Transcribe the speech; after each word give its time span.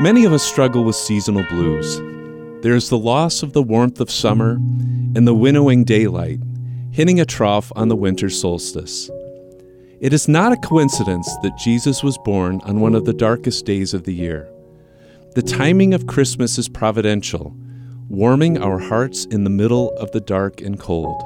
Many 0.00 0.24
of 0.24 0.32
us 0.32 0.42
struggle 0.42 0.82
with 0.82 0.96
seasonal 0.96 1.44
blues. 1.50 1.98
There 2.62 2.74
is 2.74 2.88
the 2.88 2.96
loss 2.96 3.42
of 3.42 3.52
the 3.52 3.62
warmth 3.62 4.00
of 4.00 4.10
summer 4.10 4.52
and 4.52 5.28
the 5.28 5.34
winnowing 5.34 5.84
daylight, 5.84 6.40
hitting 6.90 7.20
a 7.20 7.26
trough 7.26 7.70
on 7.76 7.88
the 7.88 7.96
winter 7.96 8.30
solstice. 8.30 9.10
It 10.00 10.14
is 10.14 10.26
not 10.26 10.52
a 10.52 10.56
coincidence 10.56 11.30
that 11.42 11.58
Jesus 11.58 12.02
was 12.02 12.16
born 12.24 12.62
on 12.64 12.80
one 12.80 12.94
of 12.94 13.04
the 13.04 13.12
darkest 13.12 13.66
days 13.66 13.92
of 13.92 14.04
the 14.04 14.14
year. 14.14 14.48
The 15.34 15.42
timing 15.42 15.92
of 15.92 16.06
Christmas 16.06 16.56
is 16.56 16.66
providential, 16.66 17.54
warming 18.08 18.56
our 18.56 18.78
hearts 18.78 19.26
in 19.26 19.44
the 19.44 19.50
middle 19.50 19.90
of 19.98 20.10
the 20.12 20.20
dark 20.22 20.62
and 20.62 20.80
cold. 20.80 21.22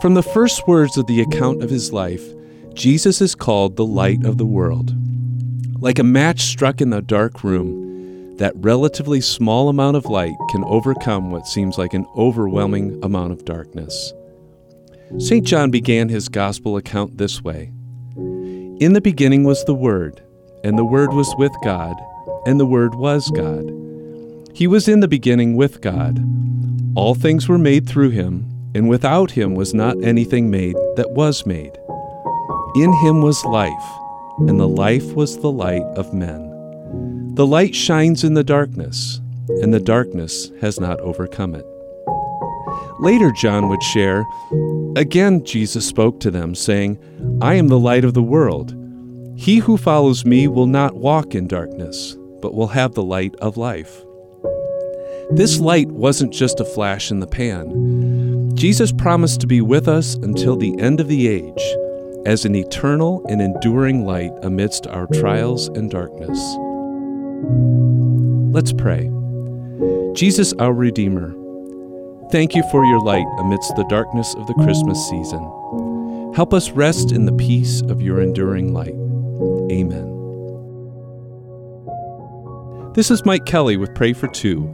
From 0.00 0.14
the 0.14 0.22
first 0.22 0.66
words 0.66 0.96
of 0.96 1.06
the 1.06 1.20
account 1.20 1.62
of 1.62 1.68
his 1.68 1.92
life, 1.92 2.24
Jesus 2.72 3.20
is 3.20 3.34
called 3.34 3.76
the 3.76 3.84
light 3.84 4.24
of 4.24 4.38
the 4.38 4.46
world. 4.46 4.94
Like 5.80 6.00
a 6.00 6.04
match 6.04 6.40
struck 6.40 6.80
in 6.80 6.92
a 6.92 7.00
dark 7.00 7.44
room, 7.44 8.36
that 8.38 8.52
relatively 8.56 9.20
small 9.20 9.68
amount 9.68 9.96
of 9.96 10.06
light 10.06 10.34
can 10.50 10.64
overcome 10.64 11.30
what 11.30 11.46
seems 11.46 11.78
like 11.78 11.94
an 11.94 12.04
overwhelming 12.16 12.98
amount 13.04 13.30
of 13.30 13.44
darkness. 13.44 14.12
St. 15.18 15.46
John 15.46 15.70
began 15.70 16.08
his 16.08 16.28
gospel 16.28 16.76
account 16.76 17.16
this 17.16 17.44
way 17.44 17.70
In 18.16 18.92
the 18.92 19.00
beginning 19.00 19.44
was 19.44 19.64
the 19.64 19.74
Word, 19.74 20.20
and 20.64 20.76
the 20.76 20.84
Word 20.84 21.12
was 21.12 21.32
with 21.38 21.52
God, 21.62 21.94
and 22.44 22.58
the 22.58 22.66
Word 22.66 22.96
was 22.96 23.30
God. 23.30 23.70
He 24.54 24.66
was 24.66 24.88
in 24.88 24.98
the 24.98 25.06
beginning 25.06 25.54
with 25.54 25.80
God. 25.80 26.18
All 26.96 27.14
things 27.14 27.48
were 27.48 27.56
made 27.56 27.88
through 27.88 28.10
him, 28.10 28.50
and 28.74 28.88
without 28.88 29.30
him 29.30 29.54
was 29.54 29.74
not 29.74 30.02
anything 30.02 30.50
made 30.50 30.74
that 30.96 31.12
was 31.12 31.46
made. 31.46 31.78
In 32.74 32.92
him 32.94 33.22
was 33.22 33.44
life 33.44 34.07
and 34.46 34.60
the 34.60 34.68
life 34.68 35.14
was 35.14 35.38
the 35.38 35.50
light 35.50 35.82
of 35.96 36.14
men. 36.14 37.34
The 37.34 37.46
light 37.46 37.74
shines 37.74 38.24
in 38.24 38.34
the 38.34 38.44
darkness, 38.44 39.20
and 39.62 39.74
the 39.74 39.80
darkness 39.80 40.50
has 40.60 40.78
not 40.78 41.00
overcome 41.00 41.54
it. 41.54 41.66
Later, 43.00 43.32
John 43.32 43.68
would 43.68 43.82
share, 43.82 44.24
Again, 44.96 45.44
Jesus 45.44 45.86
spoke 45.86 46.20
to 46.20 46.30
them, 46.30 46.54
saying, 46.54 46.98
I 47.40 47.54
am 47.54 47.68
the 47.68 47.78
light 47.78 48.04
of 48.04 48.14
the 48.14 48.22
world. 48.22 48.74
He 49.36 49.58
who 49.58 49.76
follows 49.76 50.24
me 50.24 50.48
will 50.48 50.66
not 50.66 50.96
walk 50.96 51.34
in 51.34 51.46
darkness, 51.46 52.16
but 52.40 52.54
will 52.54 52.68
have 52.68 52.94
the 52.94 53.02
light 53.02 53.34
of 53.36 53.56
life. 53.56 54.04
This 55.30 55.60
light 55.60 55.88
wasn't 55.88 56.32
just 56.32 56.58
a 56.58 56.64
flash 56.64 57.10
in 57.10 57.20
the 57.20 57.26
pan. 57.26 58.56
Jesus 58.56 58.90
promised 58.90 59.40
to 59.40 59.46
be 59.46 59.60
with 59.60 59.86
us 59.86 60.14
until 60.16 60.56
the 60.56 60.76
end 60.80 60.98
of 61.00 61.08
the 61.08 61.28
age 61.28 61.76
as 62.28 62.44
an 62.44 62.54
eternal 62.54 63.24
and 63.30 63.40
enduring 63.40 64.04
light 64.04 64.30
amidst 64.42 64.86
our 64.86 65.06
trials 65.14 65.68
and 65.68 65.90
darkness. 65.90 66.38
Let's 68.54 68.70
pray. 68.70 69.10
Jesus, 70.14 70.52
our 70.58 70.74
Redeemer, 70.74 71.34
thank 72.30 72.54
you 72.54 72.62
for 72.70 72.84
your 72.84 73.00
light 73.00 73.24
amidst 73.38 73.74
the 73.76 73.86
darkness 73.88 74.34
of 74.34 74.46
the 74.46 74.52
Christmas 74.62 75.02
season. 75.08 75.40
Help 76.34 76.52
us 76.52 76.70
rest 76.72 77.12
in 77.12 77.24
the 77.24 77.32
peace 77.32 77.80
of 77.88 78.02
your 78.02 78.20
enduring 78.20 78.74
light. 78.74 78.94
Amen. 79.72 80.14
This 82.92 83.10
is 83.10 83.24
Mike 83.24 83.46
Kelly 83.46 83.78
with 83.78 83.94
Pray 83.94 84.12
for 84.12 84.28
Two. 84.28 84.70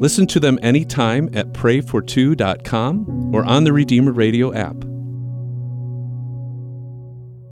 Listen 0.00 0.26
to 0.28 0.40
them 0.40 0.58
anytime 0.62 1.28
at 1.34 1.52
prayfor2.com 1.52 3.34
or 3.34 3.44
on 3.44 3.64
the 3.64 3.74
Redeemer 3.74 4.12
Radio 4.12 4.54
app. 4.54 4.93